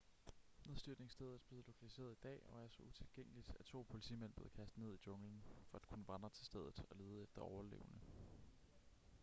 nedstyrtningsstedet 0.65 1.41
blev 1.41 1.63
lokaliseret 1.67 2.11
i 2.11 2.19
dag 2.23 2.41
og 2.45 2.63
er 2.63 2.67
så 2.69 2.83
utilgængeligt 2.83 3.51
at 3.59 3.65
to 3.65 3.85
politimænd 3.89 4.33
blev 4.33 4.49
kastet 4.49 4.77
ned 4.77 4.93
i 4.95 4.99
junglen 5.07 5.43
for 5.69 5.77
at 5.77 5.87
kunne 5.87 6.07
vandre 6.07 6.29
til 6.29 6.45
stedet 6.45 6.83
og 6.89 6.95
lede 6.97 7.21
efter 7.23 7.41
overlevende 7.41 7.99